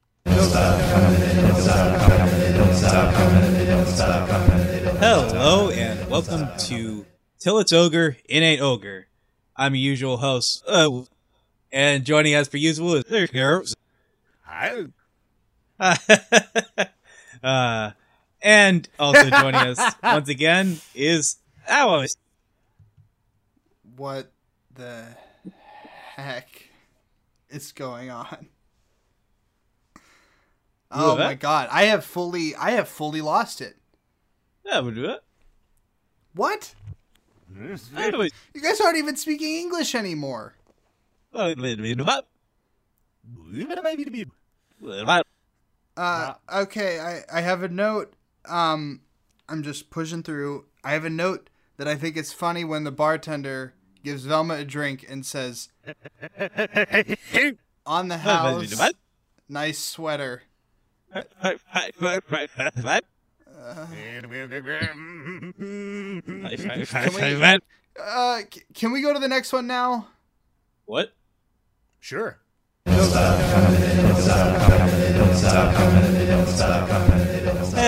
[4.98, 7.06] Hello and welcome to
[7.38, 9.06] Till It's Ogre, It Ain't Ogre.
[9.56, 10.90] I'm your usual host, uh,
[11.72, 13.74] and joining us per usual is Heroes.
[14.46, 14.86] I,
[17.42, 17.92] uh,
[18.46, 22.16] and also joining us once again is Alice.
[23.96, 24.30] what
[24.74, 25.04] the
[26.14, 26.68] heck
[27.50, 28.46] is going on?
[30.92, 31.18] Oh What?
[31.18, 33.76] my god, I have fully, I have fully lost it.
[34.64, 35.20] Yeah, we'll do it.
[36.34, 36.74] What?
[38.54, 40.54] You guys aren't even speaking English anymore.
[41.34, 41.54] uh,
[45.96, 48.12] Uh, okay, I, I have a note.
[48.48, 49.00] Um,
[49.48, 50.66] I'm just pushing through.
[50.84, 54.64] I have a note that I think it's funny when the bartender gives Velma a
[54.64, 55.68] drink and says,
[57.86, 58.70] "On the house,
[59.48, 60.42] nice sweater."
[67.98, 70.08] Uh, c- can we go to the next one now?
[70.84, 71.12] What?
[72.00, 72.38] sure.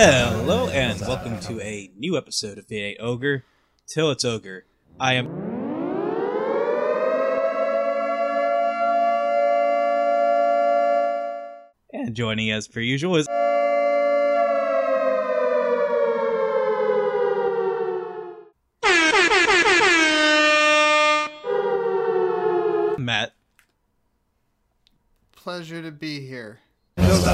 [0.01, 3.43] Hello and welcome to a new episode of Ain't Ogre
[3.85, 4.63] Till It's Ogre.
[4.97, 5.27] I am
[11.91, 13.27] And joining as per usual is
[22.97, 23.33] Matt.
[25.35, 26.61] Pleasure to be here.
[27.09, 27.25] Hello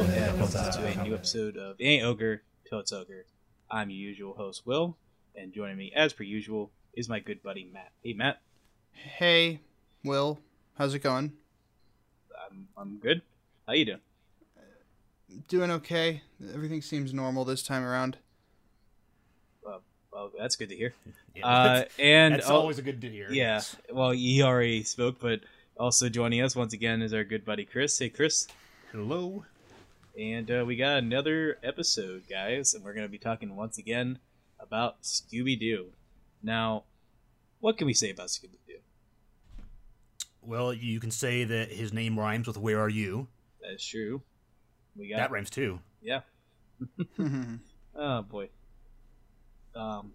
[0.00, 3.26] and welcome to a new episode of It Ain't Ogre Till It's Ogre.
[3.70, 4.96] I'm your usual host Will,
[5.36, 7.92] and joining me as per usual is my good buddy Matt.
[8.02, 8.40] Hey Matt,
[8.92, 9.60] Hey,
[10.02, 10.40] Will,
[10.78, 11.34] how's it going?
[12.50, 13.20] I'm I'm good.
[13.66, 14.00] How you doing?
[15.46, 16.22] Doing okay.
[16.54, 18.16] Everything seems normal this time around.
[20.14, 20.94] Well, that's good to hear.
[21.34, 23.28] Yeah, Uh, that's, and that's al- always a good to hear.
[23.32, 23.60] yeah,
[23.92, 25.40] well, he already spoke, but
[25.76, 27.98] also joining us once again is our good buddy Chris.
[27.98, 28.46] Hey Chris,
[28.92, 29.44] Hello.
[30.16, 34.20] and uh, we got another episode, guys, and we're gonna be talking once again
[34.60, 35.86] about Scooby Doo.
[36.40, 36.84] Now,
[37.58, 38.78] what can we say about Scooby Doo?
[40.40, 43.26] Well, you can say that his name rhymes with "Where are you?"
[43.60, 44.22] That's true.
[44.94, 45.80] We got That rhymes too.
[46.00, 46.20] Yeah.
[47.96, 48.50] Oh boy.
[49.76, 50.12] Um.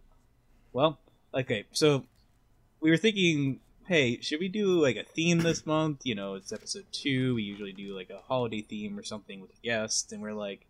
[0.74, 1.00] Well,
[1.34, 1.66] okay.
[1.72, 2.06] So
[2.80, 6.02] we were thinking, hey, should we do like a theme this month?
[6.06, 7.36] You know, it's episode two.
[7.36, 10.66] We usually do like a holiday theme or something with a guest, and we're like,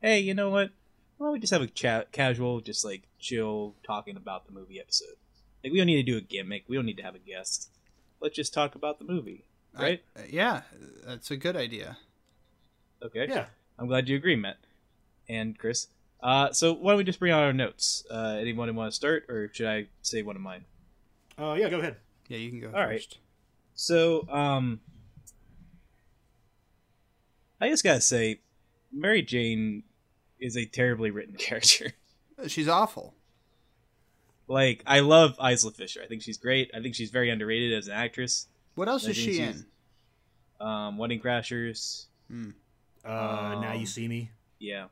[0.00, 0.70] hey, you know what?
[1.18, 4.80] Why don't we just have a chat, casual, just like chill talking about the movie
[4.80, 5.16] episode?
[5.62, 6.64] Like we don't need to do a gimmick.
[6.68, 7.68] We don't need to have a guest.
[8.20, 9.44] Let's just talk about the movie,
[9.78, 10.02] right?
[10.16, 10.62] I- yeah,
[11.06, 11.98] that's a good idea.
[13.02, 13.26] okay.
[13.28, 13.46] Yeah.
[13.78, 14.58] I'm glad you agree, Matt
[15.28, 15.88] and Chris.
[16.22, 18.04] Uh, so why don't we just bring on our notes?
[18.10, 20.64] Uh, anyone want to start, or should I say one of mine?
[21.38, 21.96] Oh yeah, go ahead.
[22.28, 23.00] Yeah, you can go All right.
[23.00, 23.18] first.
[23.74, 24.80] So, um,
[27.60, 28.40] I just gotta say,
[28.92, 29.84] Mary Jane
[30.38, 31.92] is a terribly written character.
[32.46, 33.14] She's awful.
[34.48, 36.00] like, I love Isla Fisher.
[36.02, 36.70] I think she's great.
[36.74, 38.46] I think she's very underrated as an actress.
[38.74, 39.66] What else I is she in?
[40.60, 44.30] Um, Wedding Crashers, Uh, now you Um, see me.
[44.58, 44.86] yeah.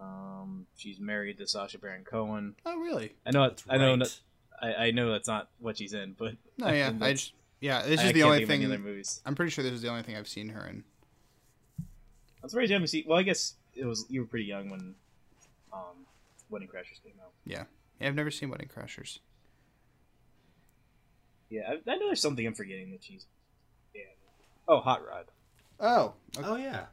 [0.00, 2.54] Um, she's married to Sacha Baron Cohen.
[2.66, 3.14] Oh, really?
[3.26, 3.48] I know.
[3.48, 3.96] That's I know.
[3.96, 4.20] right.
[4.60, 6.88] I, I know that's not what she's in, but No, yeah.
[6.88, 8.72] I that's- just, yeah, this I is the can't only think of any thing.
[8.72, 9.20] other movies.
[9.24, 10.82] I'm pretty sure this is the only thing I've seen her in.
[12.42, 13.04] I'm surprised you haven't seen.
[13.06, 14.94] Well, I guess it was you were pretty young when
[15.72, 16.06] um,
[16.50, 17.30] Wedding Crashers came out.
[17.44, 17.64] Yeah,
[18.00, 19.20] I've never seen Wedding Crashers.
[21.50, 23.26] Yeah, I, I know there's something I'm forgetting that she's.
[23.94, 24.02] Yeah.
[24.66, 25.26] Oh, Hot Rod.
[25.78, 26.48] Oh, okay.
[26.48, 26.86] Oh yeah.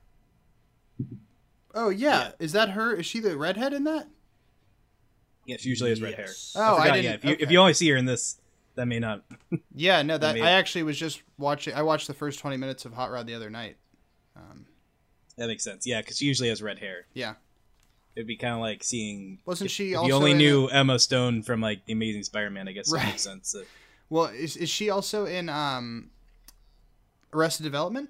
[1.76, 2.32] Oh yeah.
[2.40, 2.94] Is that her?
[2.96, 4.08] Is she the redhead in that?
[5.46, 6.28] Yeah, she usually has red hair.
[6.56, 7.04] Oh, I forgot, didn't.
[7.06, 8.40] Yeah, if you if you only see her in this,
[8.76, 9.24] that may not.
[9.74, 11.74] Yeah, no, that mean- I actually was just watching.
[11.74, 13.78] I watched the first 20 minutes of Hot Rod the other night.
[14.36, 14.66] Um,
[15.38, 15.88] That makes sense.
[15.88, 17.06] Yeah, because she usually has red hair.
[17.14, 17.36] yeah,
[18.16, 19.40] It'd be kind of like seeing.
[19.46, 22.24] Wasn't if, she if also you only in knew Emma Stone from like the Amazing
[22.24, 22.68] Spider-Man?
[22.68, 23.02] I guess Right.
[23.02, 23.56] that makes sense.
[23.56, 23.64] Uh,
[24.10, 26.10] well, is is she also in um,
[27.34, 28.10] Arrested Development?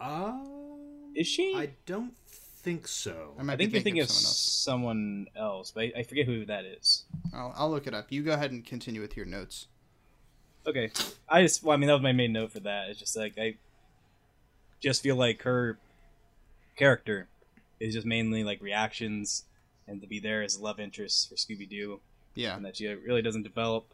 [0.00, 0.53] Um,
[1.14, 1.54] Is she?
[1.56, 3.34] I don't think so.
[3.38, 4.38] I might I think be you're thinking of of someone else.
[4.38, 7.04] someone else, but I, I forget who that is.
[7.32, 8.06] I'll, I'll look it up.
[8.10, 9.66] You go ahead and continue with your notes.
[10.66, 10.90] Okay,
[11.28, 12.88] I just well, I mean that was my main note for that.
[12.88, 13.56] It's just like I
[14.80, 15.78] just feel like her
[16.76, 17.28] character
[17.80, 19.44] is just mainly like reactions
[19.86, 22.00] and to be there as a love interest for Scooby Doo,
[22.34, 23.84] Yeah, and that she really doesn't develop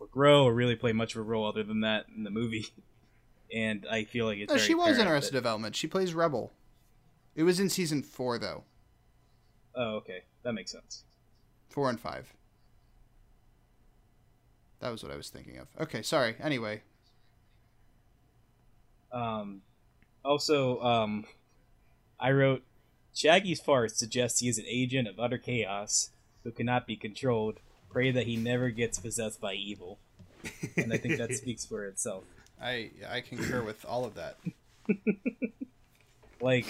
[0.00, 2.66] or grow or really play much of a role other than that in the movie.
[3.54, 5.74] And I feel like it's no, she was in Arrested Development.
[5.74, 6.52] She plays Rebel.
[7.34, 8.64] It was in season four though,
[9.74, 11.04] Oh, okay, that makes sense.
[11.68, 12.32] four and five.
[14.80, 15.68] That was what I was thinking of.
[15.80, 16.36] Okay, sorry.
[16.40, 16.82] Anyway,
[19.12, 19.62] Um,
[20.24, 21.24] also, um,
[22.18, 22.62] I wrote
[23.14, 26.10] Shaggy's fart suggests he is an agent of utter chaos
[26.44, 27.58] who cannot be controlled.
[27.90, 29.98] Pray that he never gets possessed by evil.
[30.76, 32.24] And I think that speaks for itself.
[32.62, 34.36] I I concur with all of that.
[36.40, 36.66] Like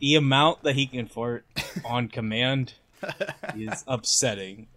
[0.00, 1.44] the amount that he can fart
[1.84, 2.74] on command
[3.56, 4.68] is upsetting.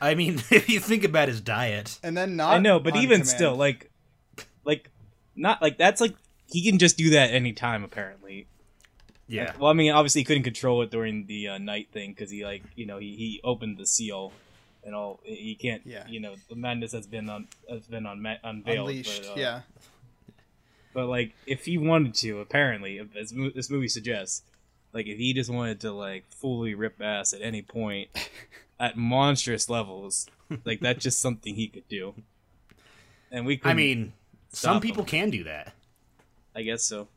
[0.00, 2.54] I mean, if you think about his diet, And then not.
[2.54, 3.28] I know, but on even command.
[3.28, 3.90] still, like,
[4.64, 4.90] like
[5.36, 6.14] not like that's like
[6.46, 8.46] he can just do that anytime apparently.
[9.28, 9.52] yeah.
[9.58, 12.44] Well, I mean, obviously he couldn't control it during the uh, night thing because he
[12.44, 14.32] like you know he, he opened the seal
[14.88, 15.20] and all.
[15.22, 15.82] He can't.
[15.84, 16.04] Yeah.
[16.08, 18.88] You know the madness has been on has been on unveiled.
[18.88, 19.22] unleashed.
[19.22, 19.60] But, uh, yeah.
[20.94, 24.42] But like, if he wanted to, apparently, as mo- this movie suggests,
[24.92, 28.08] like if he just wanted to like fully rip ass at any point
[28.80, 30.26] at monstrous levels,
[30.64, 32.14] like that's just something he could do.
[33.30, 33.54] And we.
[33.54, 34.12] I couldn't- mean,
[34.50, 35.08] some people him.
[35.08, 35.74] can do that.
[36.56, 37.08] I guess so.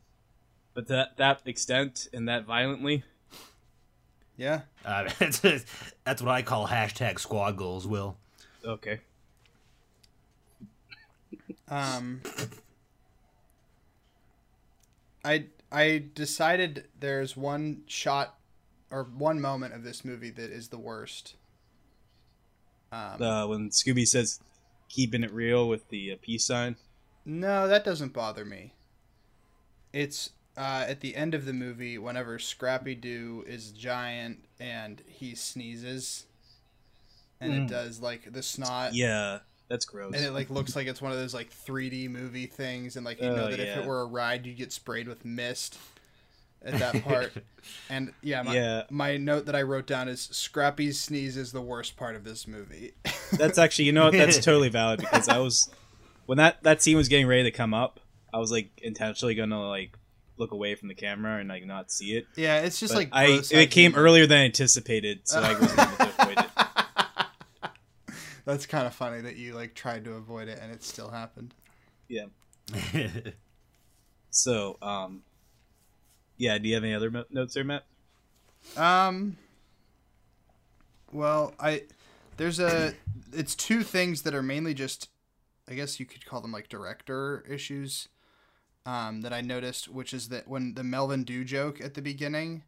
[0.74, 3.04] But that that extent and that violently,
[4.42, 4.62] Yeah.
[4.84, 5.40] Uh, that's,
[6.04, 7.86] that's what I call hashtag squad goals.
[7.86, 8.18] Will
[8.66, 9.00] okay.
[11.70, 12.22] Um.
[15.24, 18.40] I I decided there's one shot
[18.90, 21.36] or one moment of this movie that is the worst.
[22.92, 24.40] Um, uh, when Scooby says
[24.90, 26.78] keeping it real with the uh, peace sign.
[27.24, 28.74] No, that doesn't bother me.
[29.94, 35.34] It's uh, at the end of the movie whenever Scrappy Doo is giant and he
[35.36, 36.26] sneezes,
[37.40, 37.68] and it Mm.
[37.70, 38.94] does like the snot.
[38.94, 40.14] Yeah, that's gross.
[40.16, 43.22] And it like looks like it's one of those like 3D movie things, and like
[43.22, 45.78] you know Oh, that if it were a ride, you'd get sprayed with mist
[46.64, 47.34] at that part.
[47.90, 48.84] and yeah, my, Yeah.
[48.92, 52.48] my note that I wrote down is Scrappy's sneeze is the worst part of this
[52.48, 52.94] movie.
[53.32, 54.12] that's actually, you know what?
[54.14, 55.70] That's totally valid because I was
[56.28, 58.00] when that that scene was getting ready to come up,
[58.34, 59.98] I was like intentionally gonna like
[60.42, 62.26] look away from the camera and like not see it.
[62.36, 65.54] yeah, it's just But like I gross it came earlier than I anticipated, so I
[65.58, 68.16] was able to avoid it.
[68.46, 71.54] That's kind of funny that you like tried to avoid it and it still happened.
[72.10, 72.26] Yeah.
[74.34, 75.24] So, um,
[76.38, 76.58] yeah.
[76.58, 77.84] Do you have any other mo- notes there, Matt?
[78.78, 79.36] Um.
[81.12, 81.84] Well, I
[82.38, 82.94] there's a
[83.34, 85.10] it's two things that are mainly just
[85.70, 88.08] I guess you could call them like director issues.
[88.86, 92.64] Um, that I noticed, which is that when the Melvin Dew joke at the beginning,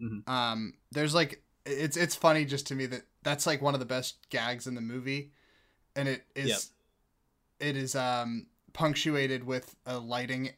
[0.00, 0.28] Mhm.
[0.28, 3.86] um, there's like it's it's funny just to me that that's like one of the
[3.86, 5.32] best gags in the movie,
[5.94, 6.72] and it is
[7.60, 10.50] it is um punctuated with a lighting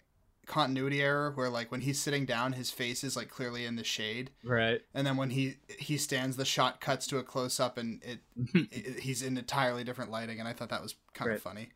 [0.46, 3.84] continuity error where like when he's sitting down his face is like clearly in the
[3.84, 4.80] shade Right.
[4.94, 8.20] and then when he he stands the shot cuts to a close up and it,
[8.72, 11.36] it he's in entirely different lighting and i thought that was kind Right.
[11.36, 11.68] of funny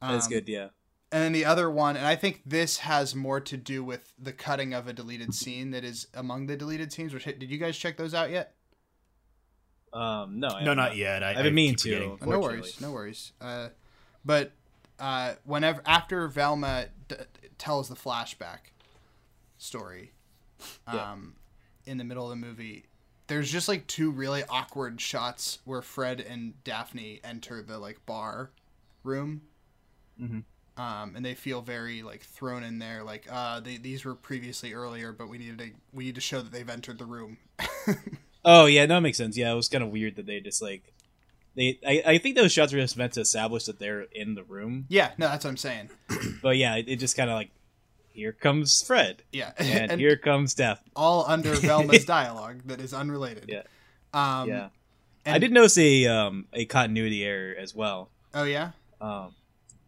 [0.00, 0.48] That's Um, good.
[0.48, 0.68] Yeah.
[1.12, 4.32] And then the other one and i think this has more to do with the
[4.32, 7.76] cutting of a deleted scene that is among the deleted scenes which did you guys
[7.76, 8.54] check those out yet
[9.92, 10.38] Um.
[10.38, 10.48] No.
[10.48, 11.22] I No, not yet.
[11.24, 12.16] I, I haven't mean to.
[12.24, 13.68] no worries no worries uh,
[14.24, 14.52] but
[15.00, 17.16] uh, whenever after velma d-
[17.58, 18.70] tells the flashback
[19.58, 20.12] story
[20.92, 21.12] Yeah.
[21.12, 21.34] um,
[21.86, 22.84] in the middle of the movie
[23.26, 28.50] there's just like two really awkward shots where fred and daphne enter the like bar
[29.02, 29.42] room
[30.20, 30.44] Mhm.
[30.80, 34.72] Um, and they feel very like thrown in there like uh, they, these were previously
[34.72, 37.36] earlier but we needed to we need to show that they've entered the room
[38.44, 39.36] Oh yeah, no, that makes sense.
[39.36, 40.94] Yeah, it was kind of weird that they just like
[41.56, 41.78] they.
[41.86, 44.86] I, I think those shots were just meant to establish that they're in the room.
[44.88, 45.90] yeah no that's what i'm saying
[46.42, 47.50] But yeah, it, it just kind of like
[48.12, 50.80] here comes Fred yeah and, And here comes Daph.
[50.96, 53.62] all under velma's dialogue that is unrelated Yeah.
[54.14, 54.68] um, yeah,
[55.26, 58.08] I did notice a um a continuity error as well.
[58.32, 58.70] oh yeah
[59.02, 59.34] Um,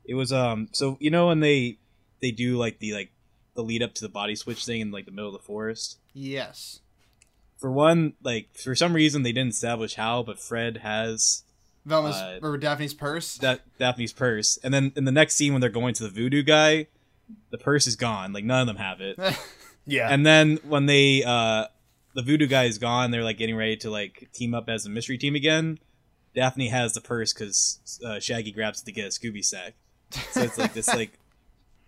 [0.05, 1.79] it was um so you know when they
[2.21, 3.11] they do like the like
[3.55, 5.99] the lead up to the body switch thing in like the middle of the forest.
[6.15, 6.81] yes
[7.59, 11.45] For one, like for some reason they didn't establish how, but Fred has
[11.85, 15.61] velma's Uh, or daphne's purse that Daphne's purse, and then in the next scene when
[15.61, 16.87] they're going to the voodoo guy,
[17.51, 18.33] the purse is gone.
[18.33, 19.19] Like none of them have it.
[19.85, 20.09] Yeah.
[20.11, 21.67] and then when they uh
[22.15, 24.88] the voodoo guy is gone, they're like getting ready to like team up as a
[24.88, 25.79] mystery team again.
[26.37, 29.75] Daphne has the purse because uh, Shaggy grabs it to get a Scooby sack.
[30.31, 31.18] So it's like this like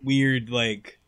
[0.03, 0.99] weird like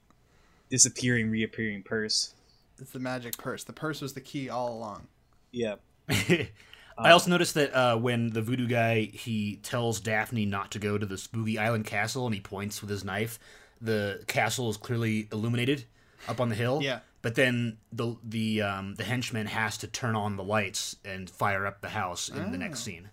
[0.71, 2.35] disappearing, reappearing purse.
[2.79, 5.07] it's the magic purse the purse was the key all along
[5.53, 5.77] Yeah,
[6.09, 10.97] I also noticed that uh, when the voodoo guy he tells Daphne not to go
[10.99, 13.39] to the Spooky Island castle and he points with his knife,
[13.81, 15.85] the castle is clearly illuminated
[16.29, 16.81] up on the hill.
[16.83, 17.01] Yeah.
[17.23, 21.67] But then the the um, the henchman has to turn on the lights and fire
[21.67, 23.11] up the house in the next scene.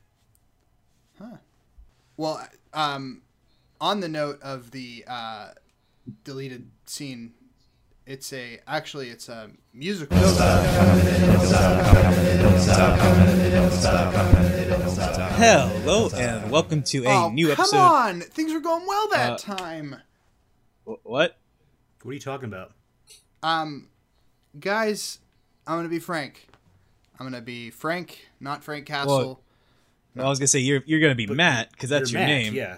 [1.19, 1.37] Huh.
[2.15, 3.21] Well um
[3.83, 5.49] on the note of the uh
[6.23, 7.33] deleted scene
[8.07, 10.17] it's a actually it's a musical
[14.73, 17.77] hello and welcome to a oh new come episode.
[17.77, 19.95] Come on things were going well that Uh, time
[20.85, 21.03] What?
[21.03, 21.37] What
[22.11, 22.71] are you talking about?
[23.43, 23.89] um
[24.59, 25.19] guys
[25.67, 26.47] i'm gonna be frank
[27.19, 29.41] i'm gonna be frank not frank castle
[30.15, 32.53] Well, I was gonna say you're you're gonna be Matt because that's your Matt, name.
[32.53, 32.77] Yeah.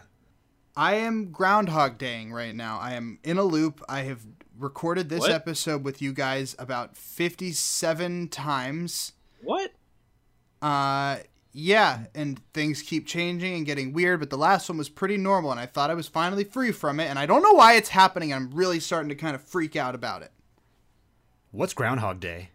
[0.77, 2.79] I am Groundhog Daying right now.
[2.79, 3.81] I am in a loop.
[3.87, 4.21] I have
[4.57, 5.31] recorded this What?
[5.31, 9.13] episode with you guys about 57 times.
[9.41, 9.71] What?
[10.61, 11.17] Uh,
[11.53, 15.51] yeah, and things keep changing and getting weird, but the last one was pretty normal,
[15.51, 17.89] and I thought I was finally free from it, and I don't know why it's
[17.89, 18.33] happening.
[18.33, 20.31] I'm really starting to kind of freak out about it.
[21.51, 22.49] What's Groundhog Day?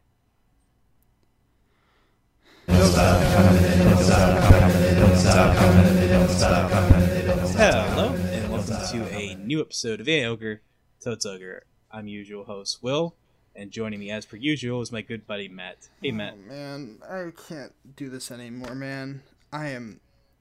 [7.61, 10.63] Hello and welcome to a new episode of A Ogre
[11.05, 11.65] Totes Ogre.
[11.91, 13.17] I'm your usual host Will,
[13.55, 15.91] and joining me as per usual is my good buddy Matt.
[16.03, 16.39] Hey Matt.
[16.39, 19.21] Oh, man, I can't do this anymore, man.
[19.53, 20.01] I am.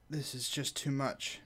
[0.10, 1.42] This is just too much.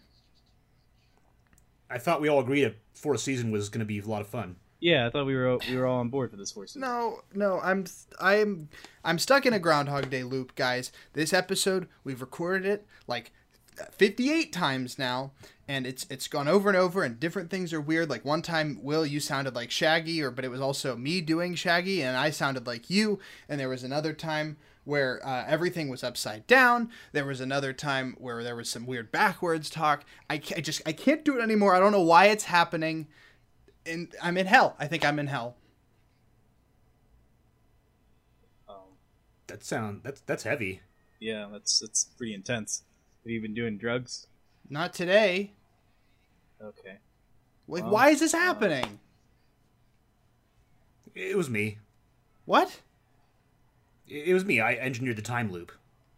[1.90, 4.28] I thought we all agreed a fourth season was going to be a lot of
[4.28, 4.58] fun.
[4.80, 6.82] Yeah, I thought we were we were all on board for this fourth Season.
[6.82, 7.86] No, no, I'm
[8.20, 8.70] I'm
[9.04, 10.92] I'm stuck in a Groundhog Day loop, guys.
[11.14, 13.32] This episode we've recorded it like
[13.92, 15.32] 58 times now,
[15.68, 18.10] and it's it's gone over and over, and different things are weird.
[18.10, 21.56] Like one time, Will, you sounded like Shaggy, or but it was also me doing
[21.56, 23.20] Shaggy, and I sounded like you.
[23.48, 26.90] And there was another time where uh, everything was upside down.
[27.14, 30.04] There was another time where there was some weird backwards talk.
[30.30, 31.74] I, ca- I just I can't do it anymore.
[31.74, 33.08] I don't know why it's happening.
[33.86, 34.76] And I'm in hell.
[34.80, 35.56] I think I'm in hell.
[38.67, 38.76] Um,
[39.48, 40.82] That sound that's that's heavy.
[41.19, 42.84] yeah, that's that's pretty intense.
[43.24, 44.28] Have you been doing drugs?
[44.69, 45.54] Not today.
[46.62, 46.98] Okay.
[47.67, 49.00] Like, Well, why is this uh, happening?
[51.15, 51.78] It was me.
[52.46, 52.82] What?
[54.08, 54.60] It it was me.
[54.60, 55.71] I engineered the time loop.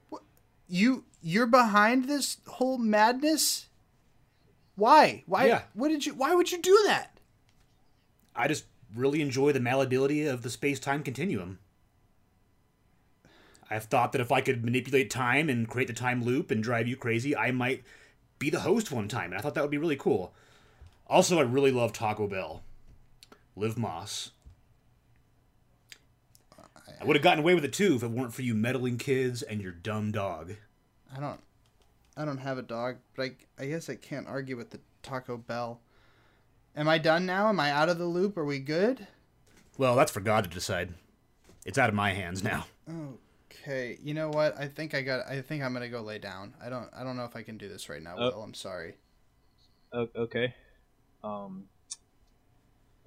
[0.09, 0.23] What?
[0.67, 3.67] You you're behind this whole madness?
[4.75, 5.23] Why?
[5.25, 5.47] Why?
[5.47, 5.61] Yeah.
[5.73, 6.13] What did you?
[6.13, 7.19] Why would you do that?
[8.35, 11.59] I just really enjoy the malleability of the space time continuum.
[13.75, 16.87] I've thought that if I could manipulate time and create the time loop and drive
[16.87, 17.83] you crazy, I might
[18.39, 20.33] be the host one time, and I thought that would be really cool.
[21.07, 22.63] Also, I really love Taco Bell.
[23.55, 24.31] Live Más.
[26.99, 29.41] I would have gotten away with it too if it weren't for you meddling kids
[29.41, 30.55] and your dumb dog.
[31.15, 31.39] I don't
[32.17, 35.37] I don't have a dog, but I I guess I can't argue with the Taco
[35.37, 35.81] Bell.
[36.75, 37.47] Am I done now?
[37.49, 38.37] Am I out of the loop?
[38.37, 39.07] Are we good?
[39.77, 40.93] Well, that's for God to decide.
[41.65, 42.65] It's out of my hands now.
[42.89, 43.17] Oh,
[43.65, 43.97] Okay.
[44.03, 44.57] You know what?
[44.59, 46.53] I think I got I think I'm going to go lay down.
[46.63, 48.29] I don't I don't know if I can do this right now, Oh.
[48.31, 48.43] Will.
[48.43, 48.95] I'm sorry.
[49.91, 50.53] O- okay.
[51.23, 51.65] Um.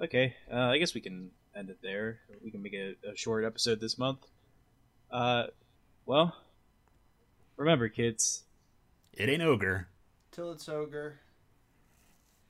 [0.00, 0.34] Okay.
[0.52, 2.18] Uh, I guess we can end it there.
[2.42, 4.26] We can make a, a short episode this month.
[5.11, 5.46] Uh,
[6.06, 6.34] well,
[7.56, 8.42] remember, kids.
[9.14, 9.88] It ain't ogre.
[10.32, 11.20] Till it's ogre.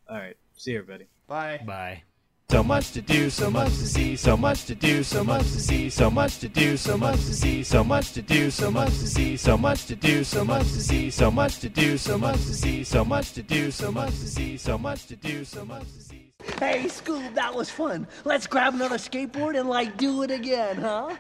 [0.09, 0.37] All right.
[0.57, 1.07] See you, everybody.
[1.27, 1.61] Bye.
[1.67, 2.03] Bye.
[2.51, 5.61] So much to do, so much to see, so much to do, so much to
[5.61, 8.89] see, so much to do, so much to see, so much to do, so much
[8.89, 12.17] to see, so much to do, so much to see, so much to do, so
[12.17, 15.45] much to see, so much to do, so much to see, so much to do,
[15.45, 16.33] so much to see.
[16.59, 18.09] Hey, Scoob, that was fun.
[18.25, 21.17] Let's grab another skateboard and, like, do it again, huh?